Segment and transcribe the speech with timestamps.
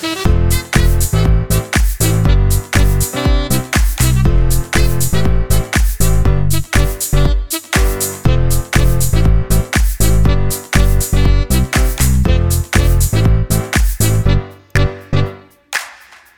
[0.00, 0.06] De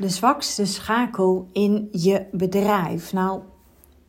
[0.08, 3.12] zwakste schakel in je bedrijf.
[3.12, 3.40] Nou,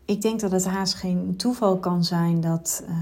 [0.05, 2.95] ik denk dat het haast geen toeval kan zijn dat uh,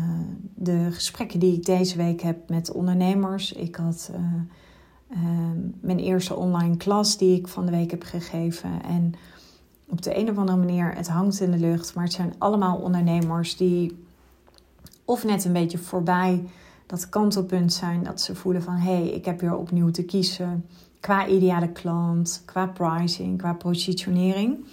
[0.56, 3.54] de gesprekken die ik deze week heb met ondernemers.
[3.54, 4.20] Ik had uh,
[5.82, 8.84] mijn eerste online klas die ik van de week heb gegeven.
[8.84, 9.14] En
[9.90, 11.96] op de een of andere manier, het hangt in de lucht.
[11.96, 14.06] Maar het zijn allemaal ondernemers die
[15.06, 16.44] of net een beetje voorbij
[16.86, 18.04] dat kantelpunt zijn.
[18.04, 20.66] Dat ze voelen van hé, hey, ik heb weer opnieuw te kiezen
[21.02, 24.66] qua ideale klant, qua pricing, qua positionering.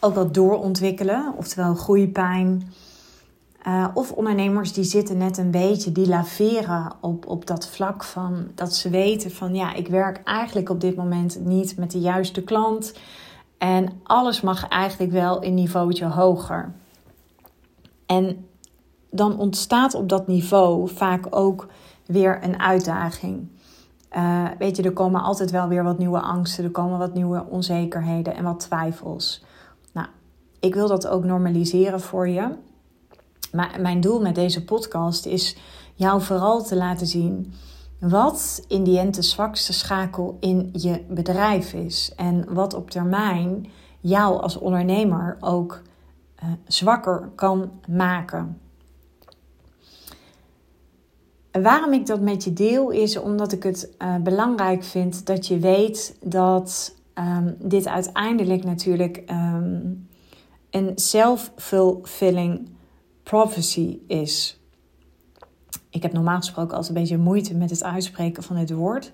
[0.00, 2.72] Ook wat doorontwikkelen, oftewel groeipijn.
[3.66, 8.50] Uh, of ondernemers die zitten net een beetje, die laveren op, op dat vlak van
[8.54, 12.42] dat ze weten van ja, ik werk eigenlijk op dit moment niet met de juiste
[12.42, 12.94] klant.
[13.58, 16.72] En alles mag eigenlijk wel een niveautje hoger.
[18.06, 18.46] En
[19.10, 21.68] dan ontstaat op dat niveau vaak ook
[22.06, 23.48] weer een uitdaging.
[24.16, 27.46] Uh, weet je, er komen altijd wel weer wat nieuwe angsten, er komen wat nieuwe
[27.48, 29.44] onzekerheden en wat twijfels.
[29.92, 30.06] Nou,
[30.60, 32.48] ik wil dat ook normaliseren voor je.
[33.52, 35.56] Maar mijn doel met deze podcast is
[35.94, 37.52] jou vooral te laten zien
[38.00, 42.12] wat in die end de zwakste schakel in je bedrijf is.
[42.16, 43.66] En wat op termijn
[44.00, 45.82] jou als ondernemer ook
[46.42, 48.60] uh, zwakker kan maken.
[51.52, 55.58] Waarom ik dat met je deel is omdat ik het uh, belangrijk vind dat je
[55.58, 60.08] weet dat um, dit uiteindelijk natuurlijk um,
[60.70, 62.68] een self-fulfilling
[63.30, 64.60] prophecy is.
[65.90, 69.06] Ik heb normaal gesproken altijd een beetje moeite met het uitspreken van dit woord.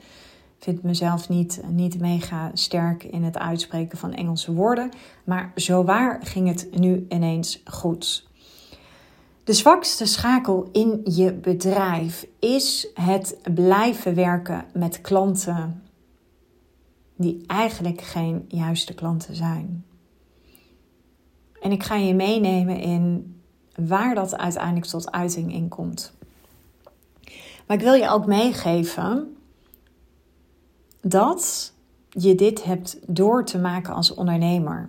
[0.56, 4.90] Ik vind mezelf niet, niet mega sterk in het uitspreken van Engelse woorden.
[5.24, 8.28] Maar zo waar ging het nu ineens goed.
[9.44, 15.82] De zwakste schakel in je bedrijf is het blijven werken met klanten
[17.16, 19.84] die eigenlijk geen juiste klanten zijn.
[21.60, 23.34] En ik ga je meenemen in
[23.76, 26.12] waar dat uiteindelijk tot uiting in komt.
[27.66, 29.36] Maar ik wil je ook meegeven
[31.00, 31.72] dat
[32.08, 34.88] je dit hebt door te maken als ondernemer.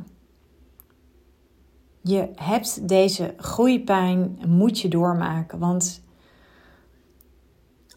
[2.02, 5.60] Je hebt deze groeipijn, moet je doormaken.
[5.60, 6.02] Want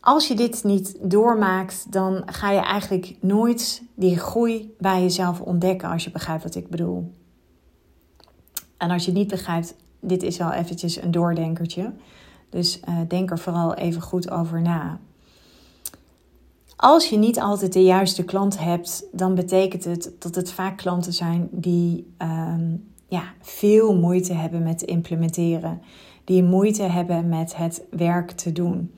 [0.00, 5.88] als je dit niet doormaakt, dan ga je eigenlijk nooit die groei bij jezelf ontdekken,
[5.88, 7.12] als je begrijpt wat ik bedoel.
[8.76, 11.92] En als je niet begrijpt, dit is wel eventjes een doordenkertje.
[12.50, 15.00] Dus uh, denk er vooral even goed over na.
[16.76, 21.12] Als je niet altijd de juiste klant hebt, dan betekent het dat het vaak klanten
[21.12, 25.82] zijn die um, ja, veel moeite hebben met implementeren.
[26.24, 28.94] Die moeite hebben met het werk te doen.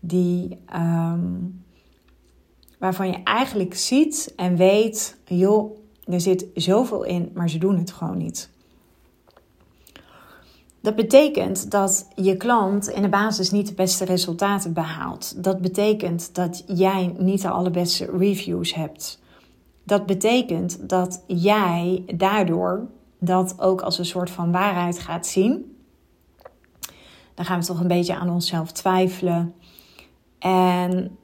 [0.00, 1.64] Die, um,
[2.78, 7.92] waarvan je eigenlijk ziet en weet, joh, er zit zoveel in, maar ze doen het
[7.92, 8.50] gewoon niet.
[10.84, 15.44] Dat betekent dat je klant in de basis niet de beste resultaten behaalt.
[15.44, 19.22] Dat betekent dat jij niet de allerbeste reviews hebt.
[19.84, 22.86] Dat betekent dat jij daardoor
[23.18, 25.76] dat ook als een soort van waarheid gaat zien.
[27.34, 29.54] Dan gaan we toch een beetje aan onszelf twijfelen.
[30.38, 31.18] En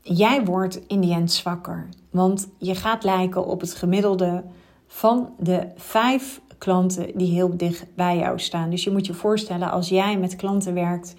[0.00, 1.88] jij wordt in die end zwakker.
[2.10, 4.44] Want je gaat lijken op het gemiddelde
[4.86, 8.70] van de vijf klanten die heel dicht bij jou staan.
[8.70, 11.14] Dus je moet je voorstellen, als jij met klanten werkt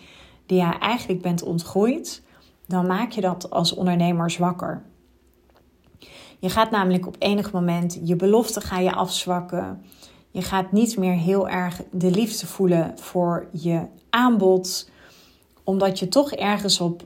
[0.45, 2.21] die jij eigenlijk bent ontgroeid,
[2.67, 4.81] dan maak je dat als ondernemer zwakker.
[6.39, 9.81] Je gaat namelijk op enig moment je belofte ga je afzwakken.
[10.31, 14.89] Je gaat niet meer heel erg de liefde voelen voor je aanbod,
[15.63, 17.03] omdat je toch ergens op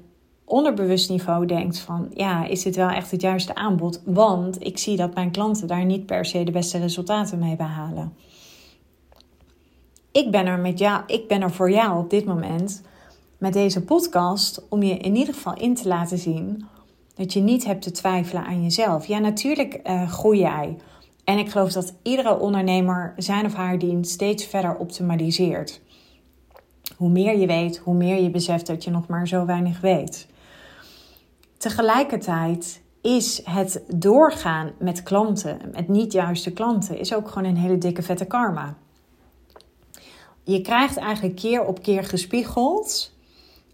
[0.47, 4.01] onderbewust niveau denkt van ja, is dit wel echt het juiste aanbod?
[4.05, 8.13] Want ik zie dat mijn klanten daar niet per se de beste resultaten mee behalen.
[10.11, 12.81] Ik ben er met jou, ik ben er voor jou op dit moment
[13.37, 16.65] met deze podcast om je in ieder geval in te laten zien
[17.15, 19.05] dat je niet hebt te twijfelen aan jezelf.
[19.05, 20.77] Ja, natuurlijk uh, groei jij.
[21.23, 25.81] En ik geloof dat iedere ondernemer zijn of haar dienst steeds verder optimaliseert.
[26.97, 30.27] Hoe meer je weet, hoe meer je beseft dat je nog maar zo weinig weet.
[31.57, 37.77] Tegelijkertijd is het doorgaan met klanten, met niet juiste klanten, is ook gewoon een hele
[37.77, 38.77] dikke vette karma.
[40.43, 43.15] Je krijgt eigenlijk keer op keer gespiegeld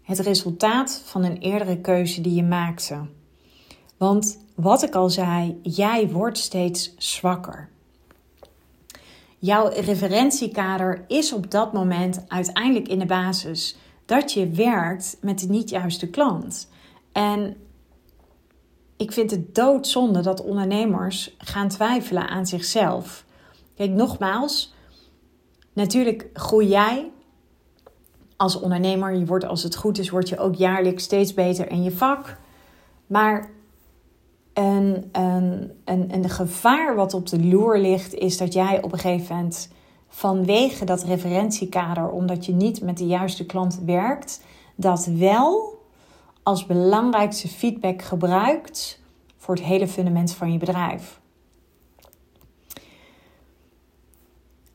[0.02, 3.06] het resultaat van een eerdere keuze die je maakte.
[3.96, 7.68] Want wat ik al zei, jij wordt steeds zwakker.
[9.38, 15.48] Jouw referentiekader is op dat moment uiteindelijk in de basis dat je werkt met de
[15.48, 16.68] niet juiste klant.
[17.12, 17.56] En
[18.96, 23.24] ik vind het doodzonde dat ondernemers gaan twijfelen aan zichzelf.
[23.74, 24.74] Kijk, nogmaals,
[25.72, 27.10] natuurlijk groei jij
[28.36, 29.14] als ondernemer.
[29.14, 32.38] Je wordt, als het goed is, word je ook jaarlijks steeds beter in je vak.
[33.06, 33.50] Maar
[34.52, 38.98] een, een, een, een gevaar wat op de loer ligt, is dat jij op een
[38.98, 39.68] gegeven moment
[40.08, 44.42] vanwege dat referentiekader, omdat je niet met de juiste klant werkt,
[44.76, 45.73] dat wel
[46.44, 49.00] als belangrijkste feedback gebruikt
[49.36, 51.20] voor het hele fundament van je bedrijf.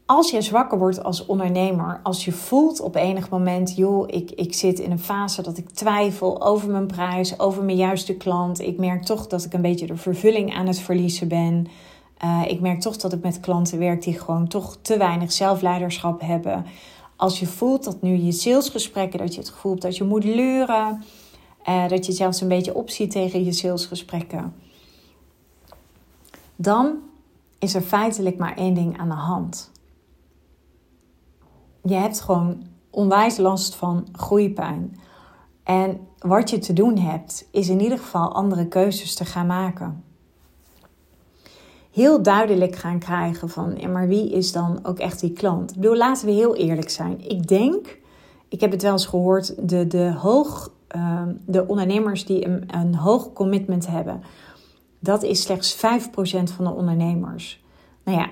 [0.06, 4.54] Als je zwakker wordt als ondernemer, als je voelt op enig moment, joh, ik, ik
[4.54, 8.60] zit in een fase dat ik twijfel over mijn prijs, over mijn juiste klant.
[8.60, 11.68] Ik merk toch dat ik een beetje de vervulling aan het verliezen ben.
[12.24, 16.22] Uh, ik merk toch dat ik met klanten werk die gewoon toch te weinig zelfleiderschap
[16.22, 16.66] hebben.
[17.16, 20.24] Als je voelt dat nu je salesgesprekken, dat je het gevoel hebt dat je moet
[20.24, 21.04] leuren,
[21.68, 24.54] uh, dat je zelfs een beetje opziet tegen je salesgesprekken,
[26.56, 26.98] dan
[27.60, 29.72] is er feitelijk maar één ding aan de hand.
[31.84, 35.00] Je hebt gewoon onwijs last van groeipijn.
[35.64, 40.04] En wat je te doen hebt, is in ieder geval andere keuzes te gaan maken
[41.92, 45.70] heel duidelijk gaan krijgen van, maar wie is dan ook echt die klant?
[45.72, 47.30] Ik bedoel, laten we heel eerlijk zijn.
[47.30, 48.00] Ik denk,
[48.50, 53.34] ik heb het wel eens gehoord, de, de, hoog, uh, de ondernemers die een, hoog
[53.34, 54.24] commitment hebben,
[55.00, 55.80] dat is slechts 5%
[56.56, 57.64] van de ondernemers.
[58.04, 58.30] Nou ja,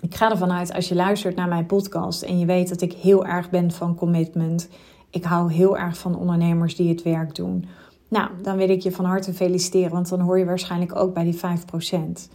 [0.00, 2.92] ik ga ervan uit als je luistert naar mijn podcast en je weet dat ik
[2.92, 4.68] heel erg ben van commitment.
[5.10, 7.66] Ik hou heel erg van ondernemers die het werk doen.
[8.08, 11.24] Nou, dan wil ik je van harte feliciteren, want dan hoor je waarschijnlijk ook bij
[11.24, 12.30] die 5%.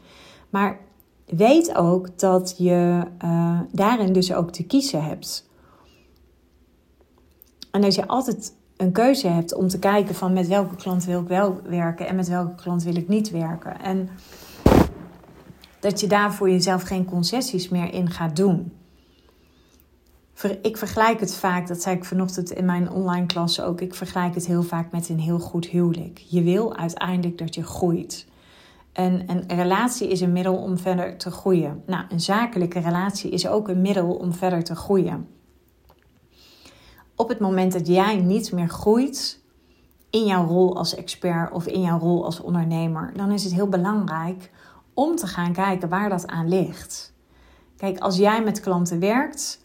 [0.50, 0.80] Maar
[1.26, 5.50] weet ook dat je uh, daarin dus ook te kiezen hebt.
[7.72, 11.22] En dat je altijd een keuze hebt om te kijken van met welke klant wil
[11.22, 13.82] ik wel werken en met welke klant wil ik niet werken.
[13.82, 14.10] En
[15.80, 18.74] dat je daar voor jezelf geen concessies meer in gaat doen.
[20.62, 23.82] Ik vergelijk het vaak, dat zei ik vanochtend in mijn online klas ook.
[23.82, 26.18] Ik vergelijk het heel vaak met een heel goed huwelijk.
[26.18, 28.28] Je wil uiteindelijk dat je groeit.
[28.94, 31.84] Een, een relatie is een middel om verder te groeien.
[31.86, 35.28] Nou, een zakelijke relatie is ook een middel om verder te groeien.
[37.20, 39.40] Op het moment dat jij niet meer groeit
[40.10, 43.68] in jouw rol als expert of in jouw rol als ondernemer, dan is het heel
[43.68, 44.52] belangrijk
[44.94, 47.14] om te gaan kijken waar dat aan ligt.
[47.78, 49.64] Kijk, als jij met klanten werkt,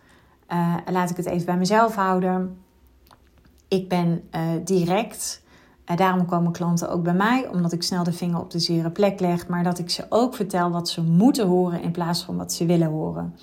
[0.48, 2.58] uh, laat ik het even bij mezelf houden.
[3.68, 5.42] Ik ben uh, direct
[5.84, 8.90] en daarom komen klanten ook bij mij, omdat ik snel de vinger op de zere
[8.90, 12.36] plek leg, maar dat ik ze ook vertel wat ze moeten horen in plaats van
[12.36, 13.34] wat ze willen horen.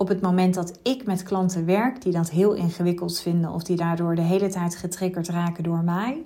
[0.00, 3.76] Op het moment dat ik met klanten werk die dat heel ingewikkeld vinden of die
[3.76, 6.24] daardoor de hele tijd getriggerd raken door mij,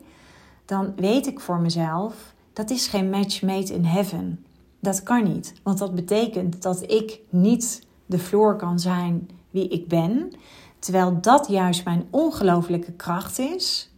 [0.64, 4.44] dan weet ik voor mezelf dat is geen match made in heaven.
[4.80, 9.88] Dat kan niet, want dat betekent dat ik niet de floor kan zijn wie ik
[9.88, 10.32] ben,
[10.78, 13.92] terwijl dat juist mijn ongelooflijke kracht is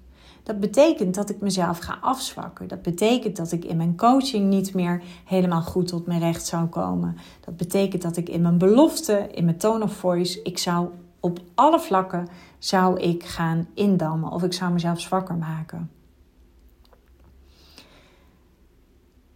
[0.44, 2.68] dat betekent dat ik mezelf ga afzwakken.
[2.68, 6.66] Dat betekent dat ik in mijn coaching niet meer helemaal goed tot mijn recht zou
[6.66, 7.16] komen.
[7.40, 10.88] Dat betekent dat ik in mijn belofte, in mijn tone of voice, ik zou
[11.20, 15.90] op alle vlakken zou ik gaan indammen of ik zou mezelf zwakker maken.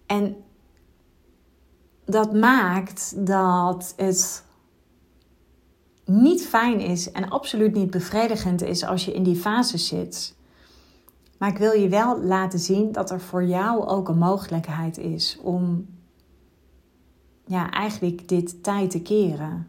[0.06, 0.36] En
[2.04, 4.44] dat maakt dat het
[6.04, 10.36] niet fijn is en absoluut niet bevredigend is als je in die fase zit.
[11.38, 15.38] Maar ik wil je wel laten zien dat er voor jou ook een mogelijkheid is
[15.42, 15.86] om
[17.44, 19.68] ja, eigenlijk dit tijd te keren.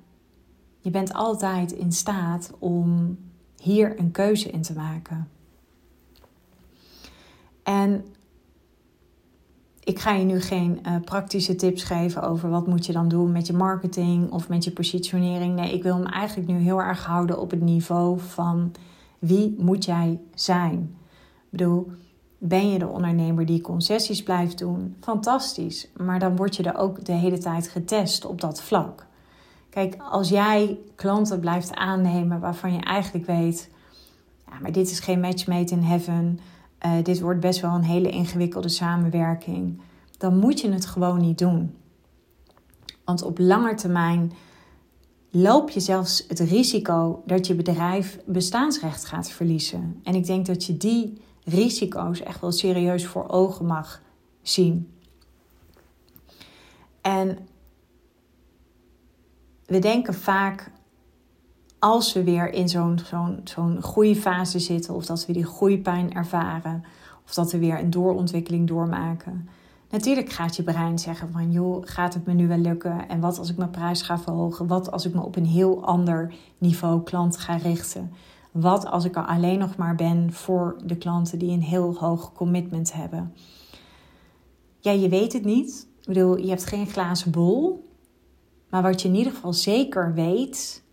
[0.80, 3.18] Je bent altijd in staat om
[3.62, 5.30] hier een keuze in te maken.
[7.64, 8.06] En
[9.84, 13.32] ik ga je nu geen uh, praktische tips geven over wat moet je dan doen
[13.32, 15.56] met je marketing of met je positionering.
[15.56, 18.72] Nee, ik wil hem eigenlijk nu heel erg houden op het niveau van
[19.20, 20.96] wie moet jij zijn?
[21.50, 21.92] Bedoel,
[22.38, 24.96] ben je de ondernemer die concessies blijft doen?
[25.00, 25.88] Fantastisch.
[25.98, 29.08] Maar dan word je er ook de hele tijd getest op dat vlak.
[29.70, 33.70] Kijk, als jij klanten blijft aannemen waarvan je eigenlijk weet,
[34.48, 36.40] ja, maar dit is geen match made in heaven.
[36.86, 39.82] Uh, dit wordt best wel een hele ingewikkelde samenwerking.
[40.18, 41.76] Dan moet je het gewoon niet doen.
[43.06, 44.32] Want op lange termijn
[45.30, 50.00] loop je zelfs het risico dat je bedrijf bestaansrecht gaat verliezen.
[50.04, 54.02] En ik denk dat je die risico's echt wel serieus voor ogen mag
[54.42, 54.94] zien.
[57.02, 57.38] En
[59.66, 60.72] we denken vaak
[61.80, 66.84] als we weer in zo'n zo'n zo'n groeifase zitten, of dat we die groeipijn ervaren,
[67.26, 69.50] of dat we weer een doorontwikkeling doormaken.
[69.90, 73.10] Natuurlijk gaat je brein zeggen van joh, gaat het me nu wel lukken?
[73.10, 74.68] En wat als ik mijn prijs ga verhogen?
[74.68, 78.14] Wat als ik me op een heel ander niveau klant ga richten?
[78.52, 82.34] Wat als ik er alleen nog maar ben voor de klanten die een heel hoog
[82.34, 83.34] commitment hebben?
[84.80, 85.88] Ja, je weet het niet.
[86.00, 87.88] Ik bedoel, je hebt geen glazen bol.
[88.70, 90.84] Maar wat je in ieder geval zeker weet,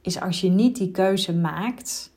[0.00, 2.12] is als je niet die keuze maakt,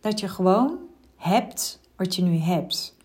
[0.00, 0.78] dat je gewoon
[1.16, 2.96] hebt wat je nu hebt.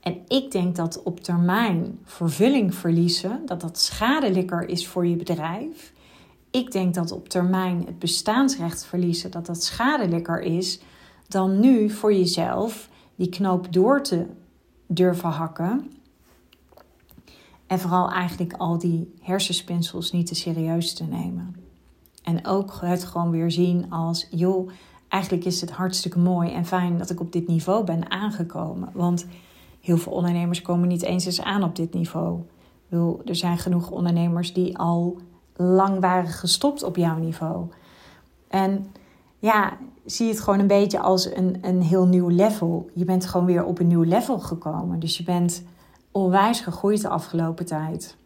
[0.00, 5.92] En ik denk dat op termijn vervulling verliezen, dat dat schadelijker is voor je bedrijf.
[6.50, 10.80] Ik denk dat op termijn het bestaansrecht verliezen, dat dat schadelijker is
[11.28, 14.26] dan nu voor jezelf die knoop door te
[14.86, 15.90] durven hakken.
[17.66, 21.56] En vooral eigenlijk al die hersenspinsels niet te serieus te nemen.
[22.22, 24.70] En ook het gewoon weer zien als, joh,
[25.08, 28.88] eigenlijk is het hartstikke mooi en fijn dat ik op dit niveau ben aangekomen.
[28.92, 29.26] Want
[29.80, 32.40] heel veel ondernemers komen niet eens eens aan op dit niveau.
[33.24, 35.18] Er zijn genoeg ondernemers die al
[35.60, 37.66] lang waren gestopt op jouw niveau.
[38.48, 38.92] En
[39.38, 42.90] ja, zie het gewoon een beetje als een, een heel nieuw level.
[42.94, 44.98] Je bent gewoon weer op een nieuw level gekomen.
[44.98, 45.62] Dus je bent
[46.12, 48.16] onwijs gegroeid de afgelopen tijd.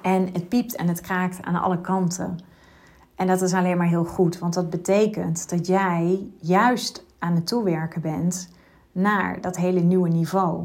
[0.00, 2.38] En het piept en het kraakt aan alle kanten.
[3.14, 7.46] En dat is alleen maar heel goed, want dat betekent dat jij juist aan het
[7.46, 8.48] toewerken bent
[8.92, 10.64] naar dat hele nieuwe niveau.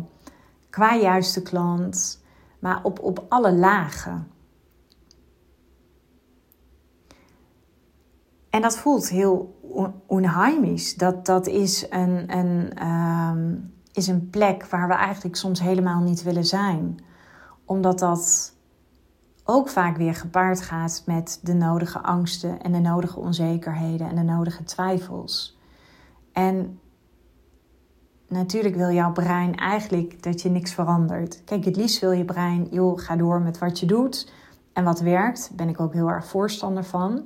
[0.69, 2.23] Qua juiste klant,
[2.59, 4.27] maar op, op alle lagen.
[8.51, 9.59] En dat voelt heel
[10.05, 10.95] onheimisch.
[10.95, 13.55] Dat, dat is, een, een, ehm,
[13.93, 17.03] is een plek waar we eigenlijk soms helemaal niet willen zijn.
[17.65, 18.53] Omdat dat
[19.43, 24.23] ook vaak weer gepaard gaat met de nodige angsten en de nodige onzekerheden en de
[24.23, 25.59] nodige twijfels.
[26.31, 26.79] En
[28.27, 31.43] natuurlijk wil jouw brein eigenlijk dat je niks verandert.
[31.43, 34.31] Kijk, het liefst wil je brein, joh, ga door met wat je doet.
[34.73, 37.23] En wat werkt, ben ik ook heel erg voorstander van.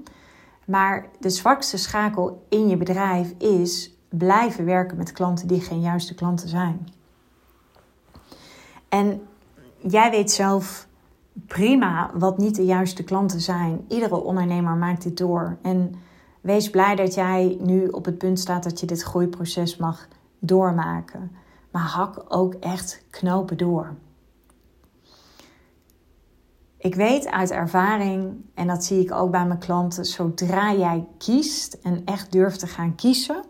[0.66, 6.16] Maar de zwakste schakel in je bedrijf is blijven werken met klanten die geen juiste
[6.16, 6.88] klanten zijn.
[8.90, 9.22] En
[9.78, 10.88] jij weet zelf
[11.48, 13.86] prima wat niet de juiste klanten zijn.
[13.88, 15.58] Iedere ondernemer maakt dit door.
[15.62, 15.96] En
[16.42, 20.08] wees blij dat jij nu op het punt staat dat je dit groeiproces mag
[20.40, 21.32] doormaken.
[21.72, 23.96] Maar hak ook echt knopen door.
[26.86, 31.74] Ik weet uit ervaring, en dat zie ik ook bij mijn klanten, zodra jij kiest
[31.74, 33.44] en echt durft te gaan kiezen.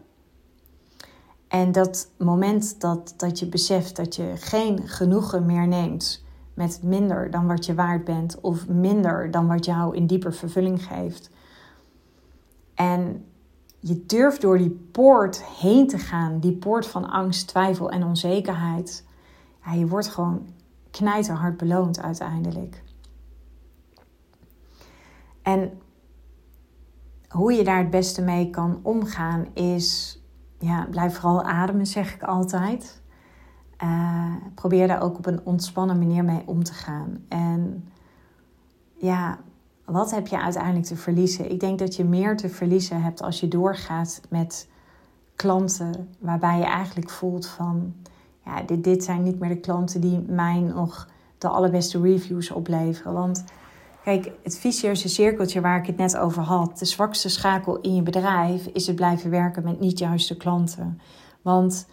[1.48, 6.24] En dat moment dat, dat je beseft dat je geen genoegen meer neemt
[6.54, 10.86] met minder dan wat je waard bent of minder dan wat jou in dieper vervulling
[10.86, 11.30] geeft.
[12.74, 13.26] En
[13.80, 19.06] je durft door die poort heen te gaan, die poort van angst, twijfel en onzekerheid.
[19.66, 20.48] Ja, je wordt gewoon
[20.92, 22.84] knijterhard beloond uiteindelijk.
[25.46, 25.72] En
[27.30, 30.20] hoe je daar het beste mee kan omgaan is,
[30.60, 33.02] ja, blijf vooral ademen, zeg ik altijd.
[33.84, 37.26] Uh, probeer daar ook op een ontspannen manier mee om te gaan.
[37.28, 37.90] En
[38.94, 39.38] ja,
[39.86, 41.52] wat heb je uiteindelijk te verliezen?
[41.52, 44.70] Ik denk dat je meer te verliezen hebt als je doorgaat met
[45.36, 47.94] klanten waarbij je eigenlijk voelt van,
[48.46, 53.14] ja, dit, dit zijn niet meer de klanten die mij nog de allerbeste reviews opleveren.
[53.14, 53.44] Want
[54.06, 58.02] kijk, het vicieuze cirkeltje waar ik het net over had, de zwakste schakel in je
[58.02, 61.00] bedrijf is het blijven werken met niet juiste klanten.
[61.42, 61.88] Want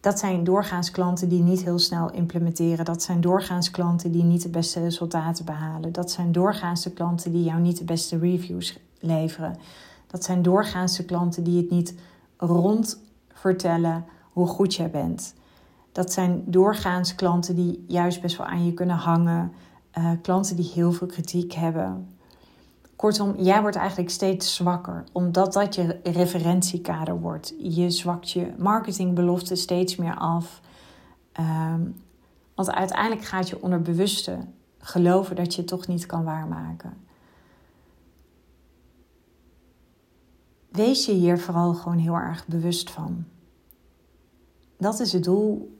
[0.00, 2.84] dat zijn doorgaans klanten die niet heel snel implementeren.
[2.84, 5.92] Dat zijn doorgaans klanten die niet de beste resultaten behalen.
[5.92, 9.56] Dat zijn doorgaans klanten die jou niet de beste reviews leveren.
[10.06, 11.94] Dat zijn doorgaans klanten die het niet
[12.36, 13.00] rond
[13.32, 15.34] vertellen hoe goed jij bent.
[15.92, 19.52] Dat zijn doorgaans klanten die juist best wel aan je kunnen hangen.
[19.98, 22.08] Uh, klanten die heel veel kritiek hebben.
[22.96, 27.54] Kortom, jij wordt eigenlijk steeds zwakker, omdat dat je referentiekader wordt.
[27.58, 30.60] Je zwakt je marketingbelofte steeds meer af.
[31.40, 32.02] Um,
[32.54, 34.38] want uiteindelijk gaat je onderbewuste
[34.78, 36.96] geloven dat je het toch niet kan waarmaken.
[40.70, 43.24] Wees je hier vooral gewoon heel erg bewust van.
[44.78, 45.73] Dat is het doel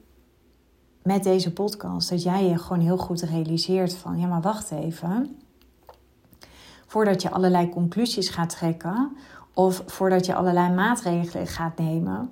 [1.05, 2.11] met deze podcast.
[2.11, 5.39] Dat jij je gewoon heel goed realiseert van, ja maar wacht even
[6.95, 9.17] voordat je allerlei conclusies gaat trekken
[9.55, 12.31] of voordat je allerlei maatregelen gaat nemen,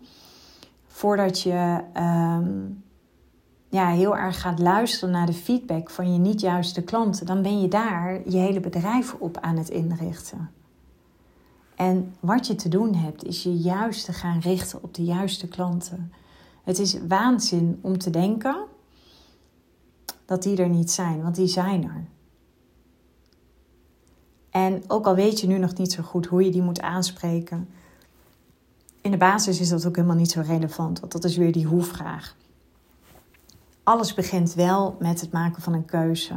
[0.87, 2.83] voordat je um,
[3.69, 7.61] ja, heel erg gaat luisteren naar de feedback van je niet juiste klanten, dan ben
[7.61, 10.51] je daar je hele bedrijf op aan het inrichten.
[11.77, 15.49] En wat je te doen hebt, is je juist te gaan richten op de juiste
[15.49, 16.13] klanten.
[16.63, 18.57] Het is waanzin om te denken
[20.25, 22.05] dat die er niet zijn, want die zijn er.
[24.51, 27.69] En ook al weet je nu nog niet zo goed hoe je die moet aanspreken,
[29.03, 31.67] in de basis is dat ook helemaal niet zo relevant, want dat is weer die
[31.67, 32.37] hoe-vraag.
[33.83, 36.35] Alles begint wel met het maken van een keuze.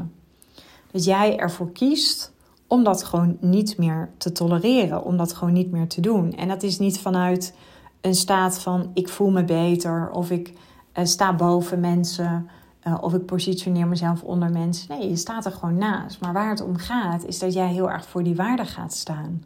[0.92, 2.34] Dat jij ervoor kiest
[2.68, 6.34] om dat gewoon niet meer te tolereren, om dat gewoon niet meer te doen.
[6.34, 7.54] En dat is niet vanuit
[8.02, 10.54] een staat van ik voel me beter of ik
[10.94, 12.50] uh, sta boven mensen
[12.88, 14.98] uh, of ik positioneer mezelf onder mensen.
[14.98, 16.22] Nee, je staat er gewoon naast.
[16.22, 19.44] Maar waar het om gaat is dat jij heel erg voor die waarde gaat staan.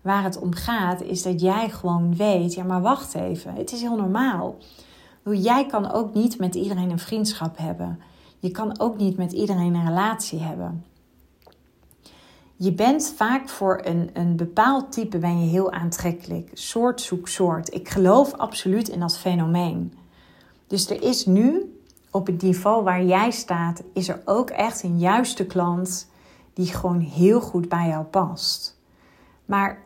[0.00, 3.80] Waar het om gaat is dat jij gewoon weet, ja maar wacht even, het is
[3.80, 4.56] heel normaal.
[5.24, 8.00] Jij kan ook niet met iedereen een vriendschap hebben.
[8.38, 10.84] Je kan ook niet met iedereen een relatie hebben.
[12.62, 16.50] Je bent vaak voor een, een bepaald type ben je heel aantrekkelijk.
[16.52, 17.74] Soort zoek soort.
[17.74, 19.94] Ik geloof absoluut in dat fenomeen.
[20.66, 21.78] Dus er is nu,
[22.10, 26.08] op het niveau waar jij staat, is er ook echt een juiste klant
[26.52, 28.80] die gewoon heel goed bij jou past.
[29.44, 29.82] Maar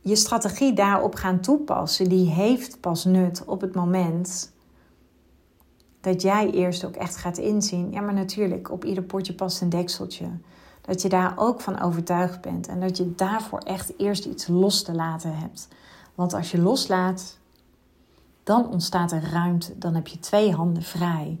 [0.00, 4.52] je strategie daarop gaan toepassen, die heeft pas nut op het moment
[6.00, 7.92] dat jij eerst ook echt gaat inzien.
[7.92, 10.26] Ja, maar natuurlijk, op ieder potje past een dekseltje.
[10.80, 14.82] Dat je daar ook van overtuigd bent en dat je daarvoor echt eerst iets los
[14.82, 15.68] te laten hebt.
[16.14, 17.38] Want als je loslaat,
[18.42, 19.78] dan ontstaat er ruimte.
[19.78, 21.40] Dan heb je twee handen vrij.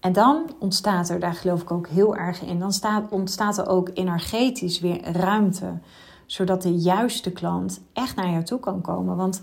[0.00, 3.68] En dan ontstaat er, daar geloof ik ook heel erg in, dan staat, ontstaat er
[3.68, 5.78] ook energetisch weer ruimte.
[6.26, 9.16] Zodat de juiste klant echt naar jou toe kan komen.
[9.16, 9.40] Want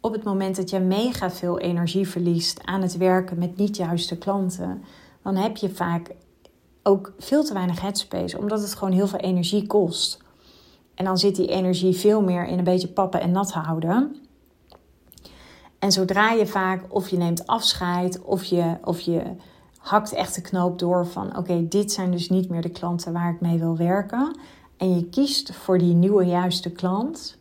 [0.00, 4.18] op het moment dat je mega veel energie verliest aan het werken met niet juiste
[4.18, 4.82] klanten,
[5.22, 6.10] dan heb je vaak
[6.86, 10.22] ook veel te weinig headspace, omdat het gewoon heel veel energie kost.
[10.94, 14.16] En dan zit die energie veel meer in een beetje pappen en nat houden.
[15.78, 19.22] En zodra je vaak of je neemt afscheid of je, of je
[19.78, 23.34] hakt echt de knoop door van oké, dit zijn dus niet meer de klanten waar
[23.34, 24.38] ik mee wil werken.
[24.76, 27.38] En je kiest voor die nieuwe juiste klant.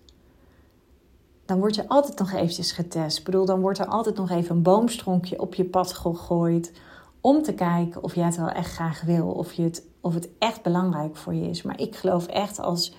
[1.45, 3.17] Dan word je altijd nog eventjes getest.
[3.17, 6.71] Ik bedoel, dan wordt er altijd nog even een boomstronkje op je pad gegooid
[7.23, 10.29] om te kijken of jij het wel echt graag wil, of, je het, of het
[10.39, 11.61] echt belangrijk voor je is.
[11.61, 12.95] Maar ik geloof echt als,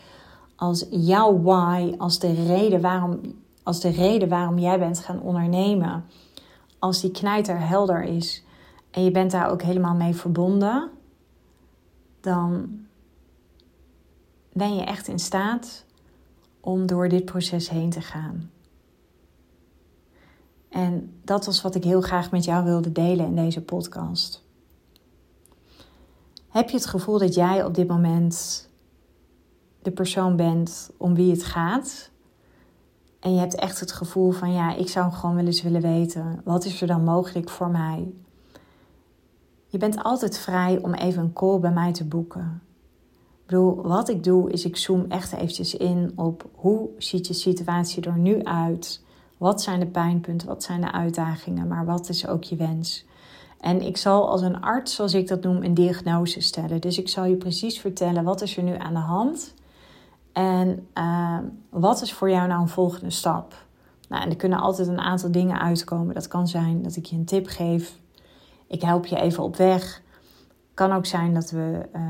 [0.57, 3.21] als jouw why, als de, reden waarom,
[3.63, 6.05] als de reden waarom jij bent gaan ondernemen,
[6.79, 8.45] als die knijter helder is
[8.91, 10.91] en je bent daar ook helemaal mee verbonden,
[12.21, 12.69] dan
[14.53, 15.85] ben je echt in staat
[16.61, 18.51] om door dit proces heen te gaan.
[20.75, 24.45] En dat was wat ik heel graag met jou wilde delen in deze podcast.
[26.49, 28.69] Heb je het gevoel dat jij op dit moment
[29.83, 32.11] de persoon bent om wie het gaat?
[33.21, 36.41] En je hebt echt het gevoel van ja, ik zou gewoon wel eens willen weten,
[36.45, 38.13] wat is er dan mogelijk voor mij?
[39.67, 42.63] Je bent altijd vrij om even een call bij mij te boeken.
[43.13, 47.35] Ik bedoel, wat ik doe is ik zoom echt eventjes in op hoe ziet je
[47.35, 49.04] situatie er nu uit?
[49.45, 50.49] Wat zijn de pijnpunten?
[50.49, 51.69] Wat zijn de uitdagingen?
[51.69, 53.05] Maar wat is ook je wens?
[53.61, 56.81] En ik zal als een arts, zoals ik dat noem, een diagnose stellen.
[56.81, 59.55] Dus ik zal je precies vertellen wat is er nu aan de hand
[60.33, 61.39] en uh,
[61.71, 63.55] wat is voor jou nou een volgende stap.
[64.09, 66.15] Nou, en er kunnen altijd een aantal dingen uitkomen.
[66.15, 67.99] Dat kan zijn dat ik je een tip geef.
[68.67, 70.03] Ik help je even op weg.
[70.75, 72.03] Kan ook zijn dat we uh,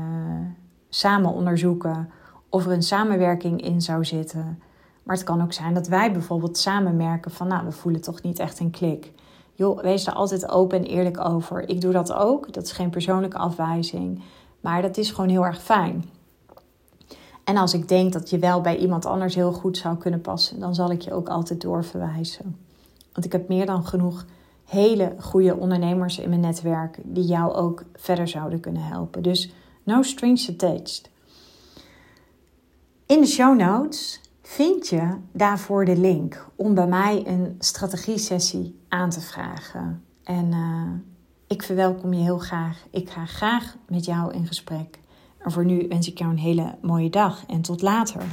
[0.89, 2.09] samen onderzoeken
[2.49, 4.59] of er een samenwerking in zou zitten.
[5.05, 8.21] Maar het kan ook zijn dat wij bijvoorbeeld samen merken van, nou, we voelen toch
[8.21, 9.11] niet echt een klik.
[9.53, 11.69] Joh, wees er altijd open en eerlijk over.
[11.69, 12.53] Ik doe dat ook.
[12.53, 14.23] Dat is geen persoonlijke afwijzing.
[14.59, 16.05] Maar dat is gewoon heel erg fijn.
[17.43, 20.59] En als ik denk dat je wel bij iemand anders heel goed zou kunnen passen,
[20.59, 22.57] dan zal ik je ook altijd doorverwijzen.
[23.13, 24.25] Want ik heb meer dan genoeg
[24.65, 29.23] hele goede ondernemers in mijn netwerk die jou ook verder zouden kunnen helpen.
[29.23, 29.51] Dus
[29.83, 31.09] no strings attached.
[33.05, 39.09] In de show notes vind je daarvoor de link om bij mij een strategie-sessie aan
[39.09, 40.03] te vragen.
[40.23, 40.91] En uh,
[41.47, 42.85] ik verwelkom je heel graag.
[42.91, 44.99] Ik ga graag met jou in gesprek.
[45.37, 48.23] En voor nu wens ik jou een hele mooie dag en tot later.